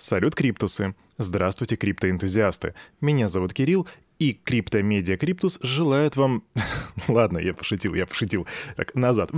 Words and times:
Салют, 0.00 0.34
криптусы! 0.34 0.94
Здравствуйте, 1.18 1.76
криптоэнтузиасты! 1.76 2.74
Меня 3.02 3.28
зовут 3.28 3.52
Кирилл, 3.52 3.86
и 4.20 4.34
Криптомедиа 4.34 5.16
Криптус 5.16 5.58
желают 5.62 6.14
вам... 6.14 6.44
Ладно, 7.08 7.38
я 7.38 7.54
пошутил, 7.54 7.94
я 7.94 8.06
пошутил. 8.06 8.46
Так, 8.76 8.94
назад. 8.94 9.30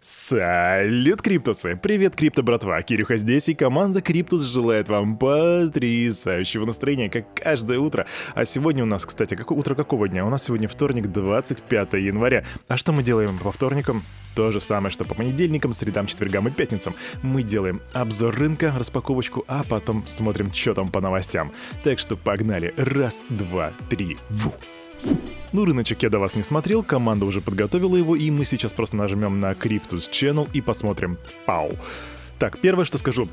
Салют, 0.00 1.20
Криптусы! 1.20 1.78
Привет, 1.80 2.16
Крипто 2.16 2.42
братва! 2.42 2.80
Кирюха 2.82 3.18
здесь, 3.18 3.48
и 3.48 3.54
команда 3.54 4.00
Криптус 4.00 4.42
желает 4.42 4.88
вам 4.88 5.18
потрясающего 5.18 6.64
настроения, 6.64 7.10
как 7.10 7.34
каждое 7.34 7.78
утро. 7.78 8.06
А 8.34 8.46
сегодня 8.46 8.82
у 8.82 8.86
нас, 8.86 9.04
кстати, 9.04 9.34
как, 9.34 9.50
утро 9.50 9.74
какого 9.74 10.08
дня? 10.08 10.24
У 10.24 10.30
нас 10.30 10.44
сегодня 10.44 10.68
вторник, 10.68 11.08
25 11.08 11.92
января. 11.94 12.44
А 12.68 12.76
что 12.78 12.92
мы 12.92 13.02
делаем 13.02 13.38
по 13.38 13.52
вторникам? 13.52 14.02
То 14.36 14.52
же 14.52 14.60
самое, 14.60 14.92
что 14.92 15.06
по 15.06 15.14
понедельникам, 15.14 15.72
средам, 15.72 16.06
четвергам 16.06 16.46
и 16.46 16.50
пятницам. 16.50 16.94
Мы 17.22 17.42
делаем 17.42 17.80
обзор 17.94 18.34
рынка, 18.34 18.70
распаковочку, 18.76 19.46
а 19.48 19.64
потом 19.66 20.06
смотрим, 20.06 20.52
что 20.52 20.74
там 20.74 20.90
по 20.90 21.00
новостям. 21.00 21.52
Так 21.82 21.98
что 21.98 22.18
погнали. 22.18 22.74
Раз, 22.76 23.24
два, 23.30 23.65
три, 23.88 24.18
ву. 24.30 24.52
Ну, 25.52 25.64
рыночек 25.64 26.02
я 26.02 26.10
до 26.10 26.18
вас 26.18 26.34
не 26.34 26.42
смотрел, 26.42 26.82
команда 26.82 27.24
уже 27.24 27.40
подготовила 27.40 27.96
его, 27.96 28.16
и 28.16 28.30
мы 28.30 28.44
сейчас 28.44 28.72
просто 28.72 28.96
нажмем 28.96 29.40
на 29.40 29.52
Cryptus 29.52 30.10
Channel 30.10 30.48
и 30.52 30.60
посмотрим. 30.60 31.18
Пау. 31.46 31.72
Так, 32.38 32.58
первое, 32.58 32.84
что 32.84 32.98
скажу. 32.98 33.28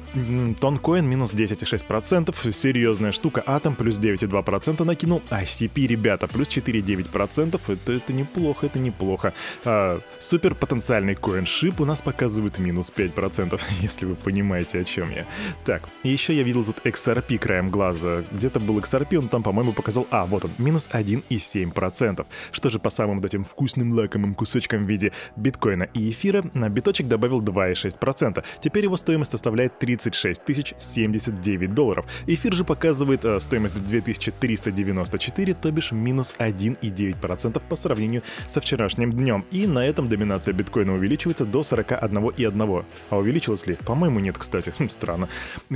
Тонкоин 0.61 1.05
минус 1.05 1.33
10,6%, 1.33 2.51
серьезная 2.53 3.11
штука. 3.11 3.43
Атом 3.45 3.75
плюс 3.75 3.99
9,2% 3.99 4.83
накинул. 4.85 5.21
ICP, 5.29 5.87
ребята, 5.87 6.27
плюс 6.27 6.47
4,9%. 6.49 7.59
Это, 7.67 7.91
это 7.91 8.13
неплохо, 8.13 8.65
это 8.65 8.79
неплохо. 8.79 9.33
А, 9.65 9.99
супер 10.19 10.55
потенциальный 10.55 11.15
коин-шип 11.15 11.81
у 11.81 11.85
нас 11.85 12.01
показывает 12.01 12.59
минус 12.59 12.93
5%, 12.95 13.59
если 13.81 14.05
вы 14.05 14.15
понимаете, 14.15 14.79
о 14.79 14.83
чем 14.85 15.11
я. 15.11 15.27
Так, 15.65 15.89
еще 16.03 16.33
я 16.33 16.43
видел 16.43 16.63
тут 16.63 16.77
XRP 16.85 17.39
краем 17.39 17.69
глаза. 17.69 18.23
Где-то 18.31 18.61
был 18.61 18.79
XRP, 18.79 19.17
он 19.17 19.27
там, 19.27 19.43
по-моему, 19.43 19.73
показал... 19.73 20.07
А, 20.11 20.25
вот 20.25 20.45
он, 20.45 20.51
минус 20.59 20.89
1,7%. 20.93 22.25
Что 22.51 22.69
же 22.69 22.79
по 22.79 22.89
самым 22.89 23.17
вот 23.17 23.25
этим 23.25 23.43
вкусным 23.43 23.91
лакомым 23.91 24.33
кусочкам 24.33 24.85
в 24.85 24.89
виде 24.89 25.11
биткоина 25.35 25.83
и 25.93 26.11
эфира, 26.11 26.45
на 26.53 26.69
биточек 26.69 27.09
добавил 27.09 27.41
2,6%. 27.41 28.45
Теперь 28.61 28.85
его 28.85 28.92
его 28.93 28.97
стоимость 28.97 29.31
составляет 29.31 29.79
36 29.79 30.41
079 30.77 31.73
долларов. 31.73 32.05
Эфир 32.27 32.53
же 32.53 32.63
показывает 32.63 33.25
э, 33.25 33.39
стоимость 33.39 33.75
2394, 33.75 35.53
то 35.55 35.71
бишь 35.71 35.91
минус 35.91 36.35
1,9% 36.37 37.61
по 37.67 37.75
сравнению 37.75 38.21
со 38.47 38.61
вчерашним 38.61 39.11
днем. 39.11 39.45
И 39.51 39.65
на 39.67 39.85
этом 39.85 40.09
доминация 40.09 40.53
биткоина 40.53 40.93
увеличивается 40.93 41.45
до 41.45 41.61
41,1. 41.61 42.85
А 43.09 43.17
увеличилась 43.17 43.65
ли? 43.65 43.77
По-моему, 43.85 44.19
нет, 44.19 44.37
кстати. 44.37 44.73
Хм, 44.77 44.89
странно. 44.89 45.27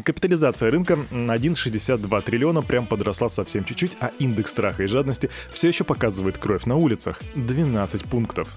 Капитализация 0.04 0.70
рынка 0.70 0.94
1,62 1.12 2.22
триллиона 2.22 2.62
прям 2.62 2.86
подросла 2.86 3.30
совсем 3.30 3.66
чуть-чуть, 3.66 3.98
а 4.00 4.12
индекс 4.20 4.52
страха 4.52 4.84
и 4.84 4.88
жадности 4.88 5.30
все 5.52 5.70
еще 5.70 5.84
показывает 5.84 6.38
кровь 6.38 6.66
на 6.66 6.76
улицах. 6.76 7.22
12 7.36 8.06
пунктов. 8.06 8.50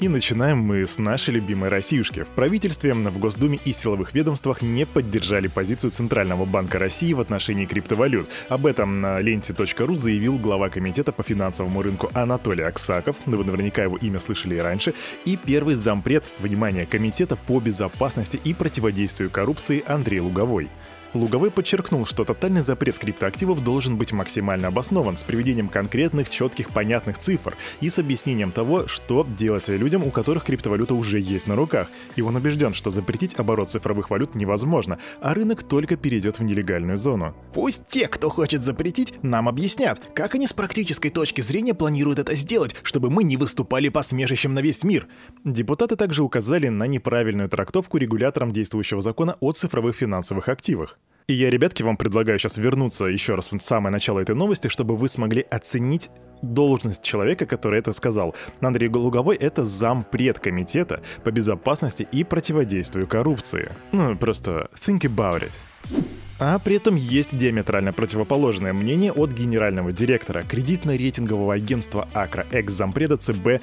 И 0.00 0.08
начинаем 0.08 0.60
мы 0.60 0.86
с 0.86 0.96
нашей 0.96 1.34
любимой 1.34 1.68
Россиюшки. 1.68 2.22
В 2.22 2.28
правительстве, 2.28 2.94
в 2.94 3.18
Госдуме 3.18 3.58
и 3.66 3.74
силовых 3.74 4.14
ведомствах 4.14 4.62
не 4.62 4.86
поддержали 4.86 5.46
позицию 5.46 5.90
Центрального 5.90 6.46
банка 6.46 6.78
России 6.78 7.12
в 7.12 7.20
отношении 7.20 7.66
криптовалют. 7.66 8.26
Об 8.48 8.64
этом 8.64 9.02
на 9.02 9.20
ленте.ру 9.20 9.96
заявил 9.98 10.38
глава 10.38 10.70
комитета 10.70 11.12
по 11.12 11.22
финансовому 11.22 11.82
рынку 11.82 12.10
Анатолий 12.14 12.64
Аксаков, 12.64 13.16
вы 13.26 13.44
наверняка 13.44 13.82
его 13.82 13.98
имя 13.98 14.20
слышали 14.20 14.54
и 14.54 14.60
раньше, 14.60 14.94
и 15.26 15.36
первый 15.36 15.74
зампред, 15.74 16.24
внимание, 16.38 16.86
комитета 16.86 17.36
по 17.36 17.60
безопасности 17.60 18.40
и 18.42 18.54
противодействию 18.54 19.28
коррупции 19.28 19.84
Андрей 19.86 20.20
Луговой. 20.20 20.70
Луговой 21.12 21.50
подчеркнул, 21.50 22.06
что 22.06 22.24
тотальный 22.24 22.60
запрет 22.60 22.96
криптоактивов 22.96 23.64
должен 23.64 23.96
быть 23.96 24.12
максимально 24.12 24.68
обоснован 24.68 25.16
с 25.16 25.24
приведением 25.24 25.68
конкретных, 25.68 26.30
четких, 26.30 26.70
понятных 26.70 27.18
цифр 27.18 27.56
и 27.80 27.90
с 27.90 27.98
объяснением 27.98 28.52
того, 28.52 28.86
что 28.86 29.26
делать 29.28 29.68
людям, 29.68 30.04
у 30.04 30.10
которых 30.10 30.44
криптовалюта 30.44 30.94
уже 30.94 31.18
есть 31.18 31.48
на 31.48 31.56
руках. 31.56 31.88
И 32.14 32.22
он 32.22 32.36
убежден, 32.36 32.74
что 32.74 32.92
запретить 32.92 33.34
оборот 33.40 33.70
цифровых 33.70 34.10
валют 34.10 34.36
невозможно, 34.36 35.00
а 35.20 35.34
рынок 35.34 35.64
только 35.64 35.96
перейдет 35.96 36.38
в 36.38 36.44
нелегальную 36.44 36.96
зону. 36.96 37.34
Пусть 37.52 37.88
те, 37.88 38.06
кто 38.06 38.28
хочет 38.28 38.62
запретить, 38.62 39.20
нам 39.24 39.48
объяснят, 39.48 40.00
как 40.14 40.36
они 40.36 40.46
с 40.46 40.52
практической 40.52 41.08
точки 41.08 41.40
зрения 41.40 41.74
планируют 41.74 42.20
это 42.20 42.36
сделать, 42.36 42.76
чтобы 42.84 43.10
мы 43.10 43.24
не 43.24 43.36
выступали 43.36 43.88
посмешищем 43.88 44.54
на 44.54 44.60
весь 44.60 44.84
мир. 44.84 45.08
Депутаты 45.44 45.96
также 45.96 46.22
указали 46.22 46.68
на 46.68 46.84
неправильную 46.84 47.48
трактовку 47.48 47.96
регулятором 47.96 48.52
действующего 48.52 49.00
закона 49.00 49.36
о 49.40 49.50
цифровых 49.50 49.96
финансовых 49.96 50.48
активах. 50.48 50.99
И 51.26 51.34
я, 51.34 51.50
ребятки, 51.50 51.82
вам 51.82 51.96
предлагаю 51.96 52.38
сейчас 52.38 52.56
вернуться 52.56 53.04
еще 53.06 53.34
раз 53.34 53.52
в 53.52 53.60
самое 53.60 53.92
начало 53.92 54.20
этой 54.20 54.34
новости, 54.34 54.68
чтобы 54.68 54.96
вы 54.96 55.08
смогли 55.08 55.42
оценить 55.50 56.10
должность 56.42 57.02
человека, 57.02 57.46
который 57.46 57.78
это 57.78 57.92
сказал. 57.92 58.34
Андрей 58.60 58.88
Луговой— 58.88 59.36
это 59.40 59.64
зампред 59.64 60.38
комитета 60.38 61.02
по 61.22 61.30
безопасности 61.30 62.06
и 62.10 62.24
противодействию 62.24 63.06
коррупции. 63.06 63.72
Ну, 63.92 64.16
просто 64.16 64.70
think 64.74 65.00
about 65.00 65.42
it. 65.42 65.50
А 66.42 66.58
при 66.58 66.76
этом 66.76 66.96
есть 66.96 67.36
диаметрально 67.36 67.92
противоположное 67.92 68.72
мнение 68.72 69.12
от 69.12 69.32
генерального 69.32 69.92
директора 69.92 70.42
кредитно-рейтингового 70.42 71.52
агентства 71.52 72.08
Акра, 72.14 72.46
экс-зампреда 72.50 73.18
ЦБ 73.18 73.60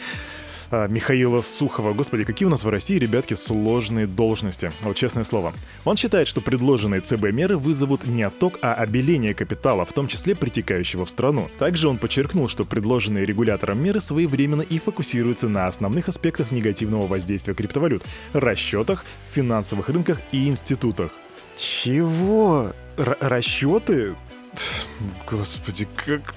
Михаила 0.72 1.42
Сухова. 1.42 1.94
Господи, 1.94 2.24
какие 2.24 2.46
у 2.46 2.50
нас 2.50 2.64
в 2.64 2.70
России, 2.70 2.98
ребятки, 2.98 3.34
сложные 3.36 4.08
должности. 4.08 4.72
Вот 4.82 4.96
честное 4.96 5.24
слово. 5.24 5.54
Он 5.86 5.96
считает, 5.98 6.28
что 6.28 6.42
предложенные 6.42 7.02
ЦБ 7.02 7.32
меры 7.32 7.58
вызовут 7.58 8.06
не 8.06 8.24
отток, 8.24 8.60
а 8.62 8.74
обеление 8.74 9.34
капитала, 9.34 9.86
в 9.86 9.94
том 9.94 10.08
числе 10.08 10.36
притекающего 10.36 11.06
в 11.06 11.10
страну. 11.10 11.50
Также 11.58 11.88
он 11.88 11.98
подчеркнул, 11.98 12.48
что 12.48 12.66
предложенные 12.66 13.26
регулятором 13.26 13.82
меры 13.82 14.02
своевременно 14.02 14.62
и 14.62 14.80
фокусируются 14.80 15.48
на 15.48 15.68
основных 15.68 16.10
аспектах 16.10 16.52
негативного 16.52 17.08
воздействия 17.08 17.54
криптовалют– 17.54 18.04
расчетах, 18.34 19.06
финансовых 19.32 19.90
рынках 19.90 20.20
и 20.32 20.48
институтах. 20.48 21.14
Чего? 21.58 22.74
Р- 22.98 23.18
расчеты? 23.20 24.16
Господи, 25.30 25.88
как... 26.06 26.36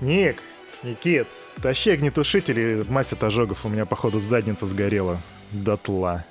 Ник, 0.00 0.36
Никит, 0.82 1.28
Тащи 1.62 1.90
огнетушитель 1.90 2.58
и 2.58 2.82
мазь 2.88 3.12
от 3.12 3.24
ожогов, 3.24 3.64
у 3.64 3.68
меня, 3.68 3.86
походу, 3.86 4.18
задница 4.18 4.66
сгорела. 4.66 5.18
Дотла. 5.52 6.24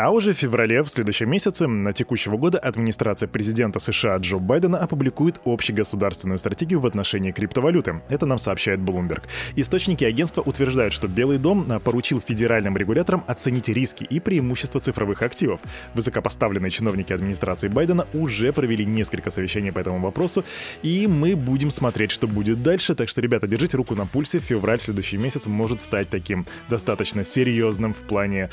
А 0.00 0.12
уже 0.12 0.32
в 0.32 0.38
феврале 0.38 0.84
в 0.84 0.88
следующем 0.88 1.28
месяце 1.28 1.66
на 1.66 1.92
текущего 1.92 2.36
года 2.36 2.60
администрация 2.60 3.28
президента 3.28 3.80
США 3.80 4.16
Джо 4.18 4.36
Байдена 4.36 4.78
опубликует 4.78 5.40
общегосударственную 5.44 6.38
стратегию 6.38 6.78
в 6.78 6.86
отношении 6.86 7.32
криптовалюты. 7.32 8.00
Это 8.08 8.24
нам 8.24 8.38
сообщает 8.38 8.78
Bloomberg. 8.78 9.24
Источники 9.56 10.04
агентства 10.04 10.40
утверждают, 10.42 10.94
что 10.94 11.08
Белый 11.08 11.38
дом 11.38 11.66
а, 11.68 11.80
поручил 11.80 12.20
федеральным 12.20 12.76
регуляторам 12.76 13.24
оценить 13.26 13.68
риски 13.68 14.04
и 14.04 14.20
преимущества 14.20 14.80
цифровых 14.80 15.22
активов. 15.22 15.60
Высокопоставленные 15.94 16.70
чиновники 16.70 17.12
администрации 17.12 17.66
Байдена 17.66 18.06
уже 18.14 18.52
провели 18.52 18.86
несколько 18.86 19.30
совещаний 19.30 19.72
по 19.72 19.80
этому 19.80 19.98
вопросу, 19.98 20.44
и 20.84 21.08
мы 21.08 21.34
будем 21.34 21.72
смотреть, 21.72 22.12
что 22.12 22.28
будет 22.28 22.62
дальше. 22.62 22.94
Так 22.94 23.08
что, 23.08 23.20
ребята, 23.20 23.48
держите 23.48 23.76
руку 23.76 23.96
на 23.96 24.06
пульсе. 24.06 24.38
Февраль 24.38 24.78
следующий 24.78 25.16
месяц 25.16 25.46
может 25.46 25.80
стать 25.80 26.08
таким 26.08 26.46
достаточно 26.70 27.24
серьезным 27.24 27.94
в 27.94 28.02
плане 28.02 28.48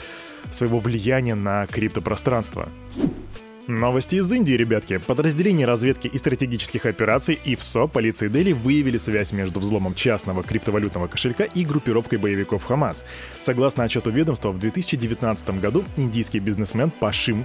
своего 0.51 0.79
влияния 0.79 1.34
на 1.35 1.68
криптопространство. 1.68 2.69
Новости 3.67 4.17
из 4.17 4.31
Индии, 4.31 4.53
ребятки. 4.53 4.99
Подразделения 4.99 5.65
разведки 5.65 6.05
и 6.05 6.19
стратегических 6.19 6.85
операций 6.85 7.39
ИФСО 7.45 7.87
полиции 7.87 8.27
Дели 8.27 8.51
выявили 8.51 8.99
связь 8.99 9.31
между 9.31 9.59
взломом 9.59 9.95
частного 9.95 10.43
криптовалютного 10.43 11.07
кошелька 11.07 11.45
и 11.45 11.65
группировкой 11.65 12.19
боевиков 12.19 12.63
Хамас. 12.63 13.03
Согласно 13.39 13.83
отчету 13.83 14.11
ведомства, 14.11 14.51
в 14.51 14.59
2019 14.59 15.59
году 15.59 15.83
индийский 15.97 16.37
бизнесмен 16.37 16.91
Пашим, 16.91 17.43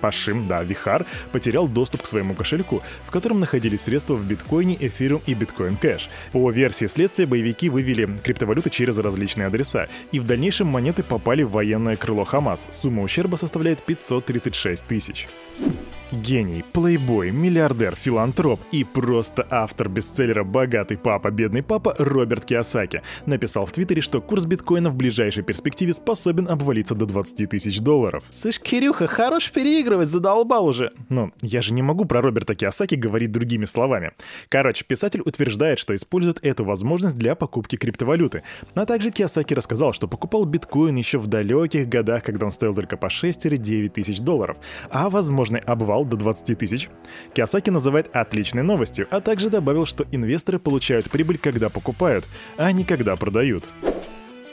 Пашим, 0.00 0.46
да, 0.46 0.62
Вихар, 0.62 1.04
потерял 1.32 1.66
доступ 1.66 2.02
к 2.02 2.06
своему 2.06 2.34
кошельку, 2.34 2.80
в 3.04 3.10
котором 3.10 3.40
находились 3.40 3.80
средства 3.80 4.14
в 4.14 4.24
биткоине, 4.24 4.76
эфириум 4.78 5.22
и 5.26 5.34
биткоин 5.34 5.76
кэш. 5.76 6.08
По 6.30 6.48
версии 6.52 6.86
следствия, 6.86 7.26
боевики 7.26 7.68
вывели 7.68 8.08
криптовалюты 8.22 8.70
через 8.70 8.96
различные 8.98 9.48
адреса, 9.48 9.88
и 10.12 10.20
в 10.20 10.26
дальнейшем 10.26 10.68
монеты 10.68 11.02
попали 11.02 11.42
в 11.42 11.50
военное 11.50 11.96
крыло 11.96 12.22
Хамас. 12.22 12.68
Сумма 12.70 13.02
ущерба 13.02 13.34
составляет 13.34 13.82
536 13.82 14.84
тысяч. 14.84 15.26
you 15.56 15.97
Гений, 16.10 16.64
плейбой, 16.72 17.30
миллиардер, 17.30 17.94
филантроп 17.94 18.60
и 18.72 18.82
просто 18.82 19.46
автор 19.50 19.90
бестселлера 19.90 20.42
«Богатый 20.42 20.96
папа, 20.96 21.30
бедный 21.30 21.62
папа» 21.62 21.94
Роберт 21.98 22.46
Киосаки 22.46 23.02
написал 23.26 23.66
в 23.66 23.72
Твиттере, 23.72 24.00
что 24.00 24.22
курс 24.22 24.46
биткоина 24.46 24.88
в 24.88 24.94
ближайшей 24.94 25.42
перспективе 25.42 25.92
способен 25.92 26.48
обвалиться 26.48 26.94
до 26.94 27.04
20 27.04 27.50
тысяч 27.50 27.80
долларов. 27.80 28.24
Слышь, 28.30 28.58
Кирюха, 28.58 29.06
хорош 29.06 29.50
переигрывать, 29.50 30.08
задолбал 30.08 30.64
уже. 30.64 30.92
Ну, 31.10 31.30
я 31.42 31.60
же 31.60 31.74
не 31.74 31.82
могу 31.82 32.06
про 32.06 32.22
Роберта 32.22 32.54
Киосаки 32.54 32.94
говорить 32.94 33.30
другими 33.30 33.66
словами. 33.66 34.12
Короче, 34.48 34.86
писатель 34.86 35.20
утверждает, 35.20 35.78
что 35.78 35.94
использует 35.94 36.42
эту 36.42 36.64
возможность 36.64 37.16
для 37.16 37.34
покупки 37.34 37.76
криптовалюты. 37.76 38.44
А 38.74 38.86
также 38.86 39.10
Киосаки 39.10 39.52
рассказал, 39.52 39.92
что 39.92 40.08
покупал 40.08 40.46
биткоин 40.46 40.96
еще 40.96 41.18
в 41.18 41.26
далеких 41.26 41.86
годах, 41.86 42.22
когда 42.22 42.46
он 42.46 42.52
стоил 42.52 42.74
только 42.74 42.96
по 42.96 43.10
6 43.10 43.44
или 43.44 43.56
9 43.56 43.92
тысяч 43.92 44.20
долларов. 44.20 44.56
А 44.88 45.10
возможный 45.10 45.60
обвал 45.60 45.97
упал 45.98 46.04
до 46.04 46.16
20 46.16 46.58
тысяч, 46.58 46.88
Киосаки 47.34 47.70
называет 47.70 48.10
отличной 48.14 48.62
новостью, 48.62 49.06
а 49.10 49.20
также 49.20 49.50
добавил, 49.50 49.86
что 49.86 50.06
инвесторы 50.12 50.58
получают 50.58 51.10
прибыль, 51.10 51.38
когда 51.38 51.68
покупают, 51.68 52.24
а 52.56 52.70
не 52.72 52.84
когда 52.84 53.16
продают. 53.16 53.64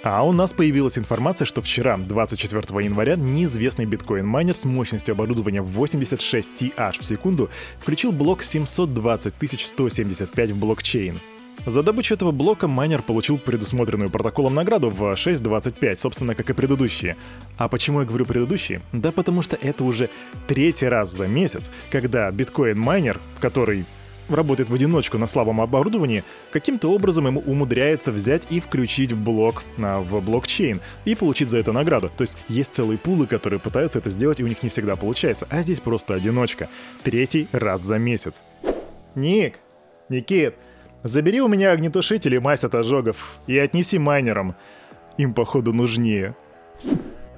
А 0.04 0.24
у 0.24 0.32
нас 0.32 0.54
появилась 0.54 1.00
информация, 1.00 1.46
что 1.46 1.64
вчера, 1.64 1.98
24 1.98 2.84
января, 2.84 3.16
неизвестный 3.16 3.86
биткоин-майнер 3.86 4.56
с 4.56 4.66
мощностью 4.66 5.14
оборудования 5.14 5.62
86 5.62 6.50
TH 6.62 7.00
в 7.00 7.06
секунду 7.06 7.50
включил 7.80 8.12
блок 8.12 8.44
720 8.44 9.34
175 9.60 10.52
в 10.52 10.60
блокчейн. 10.60 11.20
За 11.66 11.82
добычу 11.82 12.14
этого 12.14 12.32
блока 12.32 12.68
майнер 12.68 13.02
получил 13.02 13.38
предусмотренную 13.38 14.10
протоколом 14.10 14.54
награду 14.54 14.90
в 14.90 15.02
6.25, 15.14 15.96
собственно, 15.96 16.36
как 16.36 16.50
и 16.50 16.54
предыдущие. 16.54 17.18
А 17.58 17.68
почему 17.68 18.02
я 18.02 18.06
говорю 18.06 18.26
предыдущие? 18.26 18.82
Да 18.92 19.12
потому 19.12 19.42
что 19.42 19.58
это 19.62 19.84
уже 19.84 20.10
третий 20.48 20.88
раз 20.88 21.12
за 21.12 21.28
месяц, 21.28 21.72
когда 21.90 22.30
биткоин-майнер, 22.32 23.20
который 23.40 23.86
работает 24.30 24.70
в 24.70 24.74
одиночку 24.74 25.18
на 25.18 25.28
слабом 25.28 25.62
оборудовании, 25.62 26.24
каким-то 26.52 26.92
образом 26.92 27.28
ему 27.28 27.42
умудряется 27.42 28.12
взять 28.12 28.48
и 28.50 28.60
включить 28.60 29.14
блок 29.14 29.64
а, 29.80 30.02
в 30.02 30.24
блокчейн 30.24 30.82
и 31.06 31.16
получить 31.16 31.50
за 31.50 31.58
это 31.58 31.72
награду. 31.72 32.12
То 32.16 32.22
есть 32.22 32.36
есть 32.48 32.74
целые 32.74 32.98
пулы, 32.98 33.28
которые 33.28 33.60
пытаются 33.60 34.00
это 34.00 34.10
сделать, 34.10 34.40
и 34.40 34.44
у 34.44 34.48
них 34.48 34.64
не 34.64 34.70
всегда 34.70 34.96
получается. 34.96 35.48
А 35.50 35.62
здесь 35.62 35.80
просто 35.80 36.14
одиночка. 36.14 36.70
Третий 37.04 37.48
раз 37.52 37.82
за 37.82 37.98
месяц. 37.98 38.42
Ник, 39.16 39.60
Никит, 40.10 40.56
забери 41.06 41.40
у 41.40 41.48
меня 41.48 41.72
огнетушитель 41.72 42.36
и 42.36 42.40
мазь 42.40 42.64
от 42.64 42.76
ожогов 42.76 43.40
и 43.48 43.58
отнеси 43.58 43.98
майнерам. 44.00 44.56
Им, 45.18 45.34
походу, 45.34 45.72
нужнее. 45.72 46.36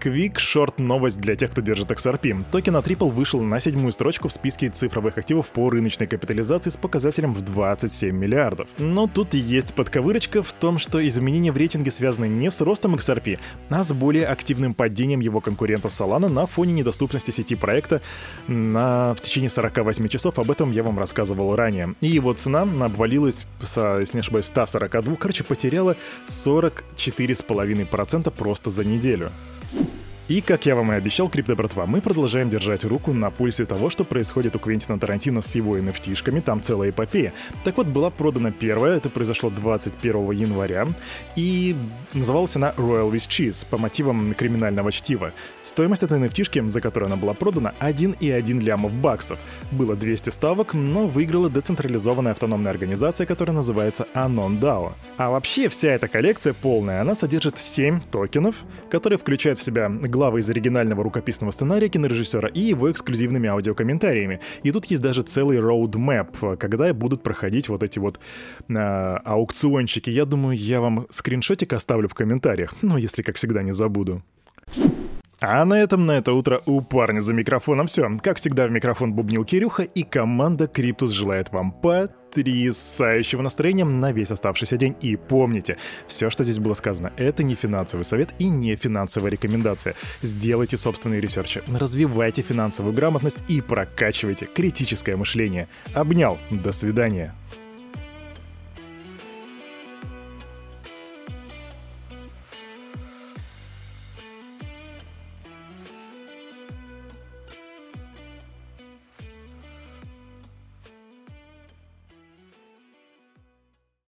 Quick 0.08 0.36
Short 0.36 0.82
новость 0.82 1.20
для 1.20 1.36
тех, 1.36 1.52
кто 1.52 1.62
держит 1.62 1.92
XRP. 1.92 2.46
Токен 2.52 2.76
от 2.76 2.88
Ripple 2.88 3.12
вышел 3.12 3.42
на 3.42 3.60
седьмую 3.60 3.92
строчку 3.92 4.28
в 4.28 4.34
списке 4.34 4.70
цифровых 4.70 5.18
активов 5.18 5.50
по 5.50 5.70
рыночной 5.70 6.08
капитализации 6.08 6.70
с 6.70 6.78
показателем 6.78 7.34
в 7.34 7.42
27 7.42 8.16
миллиардов. 8.16 8.70
Но 8.78 9.08
тут 9.08 9.34
есть 9.34 9.74
подковырочка 9.74 10.44
в 10.44 10.54
том, 10.54 10.78
что 10.80 11.06
изменения 11.08 11.52
в 11.52 11.58
рейтинге 11.58 11.92
связаны 11.92 12.28
не 12.28 12.52
с 12.52 12.62
ростом 12.62 12.96
XRP, 12.96 13.40
а 13.70 13.84
с 13.84 13.92
более 13.94 14.28
активным 14.28 14.74
падением 14.74 15.20
его 15.20 15.42
конкурента 15.42 15.90
Solana 15.90 16.30
на 16.30 16.48
фоне 16.48 16.74
недоступности 16.74 17.32
сети 17.32 17.56
проекта 17.56 18.02
на... 18.48 19.14
в 19.14 19.22
течение 19.22 19.50
48 19.50 20.08
часов. 20.08 20.40
Об 20.40 20.50
этом 20.52 20.72
я 20.72 20.84
вам 20.84 21.00
рассказывал 21.00 21.56
ранее. 21.56 21.96
И 22.02 22.08
его 22.08 22.34
цена 22.34 22.62
обвалилась, 22.62 23.46
с, 23.62 24.00
если 24.00 24.18
не 24.18 24.22
ошибаюсь, 24.22 24.48
142, 24.48 25.16
короче, 25.16 25.44
потеряла 25.44 25.96
44,5% 26.28 28.32
просто 28.32 28.72
за 28.72 28.86
неделю. 28.86 29.32
И, 30.28 30.42
как 30.42 30.66
я 30.66 30.76
вам 30.76 30.92
и 30.92 30.96
обещал, 30.96 31.30
крипто 31.30 31.56
братва, 31.56 31.86
мы 31.86 32.02
продолжаем 32.02 32.50
держать 32.50 32.84
руку 32.84 33.14
на 33.14 33.32
пульсе 33.32 33.66
того, 33.66 33.90
что 33.90 34.04
происходит 34.04 34.58
у 34.58 34.60
Квентина 34.60 35.00
Тарантино 35.00 35.42
с 35.42 35.56
его 35.56 35.78
nft 35.78 36.42
там 36.42 36.62
целая 36.62 36.90
эпопея. 36.90 37.32
Так 37.64 37.78
вот, 37.78 37.88
была 37.88 38.10
продана 38.10 38.52
первая, 38.52 38.98
это 38.98 39.10
произошло 39.10 39.50
21 39.50 40.32
января, 40.32 40.86
и 41.38 41.78
называлась 42.14 42.58
она 42.58 42.74
Royal 42.76 43.10
with 43.10 43.30
Cheese 43.30 43.66
по 43.70 43.78
мотивам 43.78 44.34
криминального 44.34 44.92
чтива. 44.92 45.32
Стоимость 45.64 46.04
этой 46.04 46.20
nft 46.20 46.70
за 46.72 46.82
которую 46.82 47.08
она 47.08 47.16
была 47.16 47.34
продана, 47.34 47.74
1,1 47.80 48.60
лямов 48.60 48.94
баксов. 48.96 49.40
Было 49.72 49.96
200 49.96 50.32
ставок, 50.32 50.74
но 50.74 51.08
выиграла 51.08 51.50
децентрализованная 51.50 52.34
автономная 52.34 52.72
организация, 52.72 53.26
которая 53.26 53.56
называется 53.56 54.06
Anon 54.14 54.60
DAO. 54.60 54.92
А 55.16 55.30
вообще, 55.30 55.70
вся 55.70 55.88
эта 55.90 56.10
коллекция 56.10 56.54
полная, 56.54 57.00
она 57.00 57.16
содержит 57.16 57.58
7 57.58 58.02
токенов, 58.12 58.58
которые 58.90 59.20
включают 59.20 59.60
в 59.60 59.64
себя 59.64 59.88
главы 60.18 60.40
из 60.40 60.50
оригинального 60.50 61.04
рукописного 61.04 61.52
сценария 61.52 61.90
кинорежиссера 61.90 62.50
и 62.50 62.60
его 62.60 62.92
эксклюзивными 62.92 63.48
аудиокомментариями. 63.50 64.40
И 64.64 64.72
тут 64.72 64.86
есть 64.86 65.02
даже 65.02 65.22
целый 65.22 65.60
roadmap, 65.60 66.58
когда 66.58 66.92
будут 66.94 67.22
проходить 67.22 67.70
вот 67.70 67.84
эти 67.84 68.00
вот 68.00 68.20
э, 68.68 68.74
аукциончики. 68.74 70.10
Я 70.10 70.26
думаю, 70.26 70.58
я 70.58 70.82
вам 70.82 71.06
скриншотик 71.12 71.74
оставлю 71.74 72.08
в 72.08 72.16
комментариях, 72.16 72.74
ну, 72.82 72.98
если, 72.98 73.22
как 73.22 73.36
всегда, 73.36 73.62
не 73.62 73.74
забуду. 73.74 74.24
А 75.40 75.64
на 75.66 75.76
этом 75.76 76.08
на 76.08 76.14
это 76.14 76.34
утро 76.34 76.62
у 76.66 76.82
парня 76.82 77.20
за 77.20 77.34
микрофоном 77.34 77.86
все. 77.86 78.10
Как 78.24 78.38
всегда 78.38 78.66
в 78.66 78.72
микрофон 78.72 79.14
бубнил 79.14 79.46
Кирюха 79.46 79.84
и 79.84 80.02
команда 80.02 80.68
Криптус 80.68 81.12
желает 81.12 81.52
вам 81.52 81.72
потрясающего 82.38 83.42
настроения 83.42 83.86
на 83.86 84.12
весь 84.12 84.32
оставшийся 84.32 84.78
день. 84.78 84.96
И 85.02 85.16
помните, 85.16 85.78
все, 86.08 86.30
что 86.30 86.44
здесь 86.44 86.60
было 86.60 86.76
сказано, 86.76 87.12
это 87.18 87.44
не 87.44 87.56
финансовый 87.56 88.04
совет 88.04 88.30
и 88.40 88.48
не 88.50 88.76
финансовая 88.76 89.32
рекомендация. 89.32 89.96
Сделайте 90.22 90.78
собственные 90.78 91.20
ресерчи, 91.20 91.64
развивайте 91.68 92.44
финансовую 92.44 92.94
грамотность 92.94 93.44
и 93.48 93.62
прокачивайте 93.62 94.46
критическое 94.46 95.16
мышление. 95.16 95.68
Обнял, 95.96 96.38
до 96.52 96.72
свидания. 96.72 97.34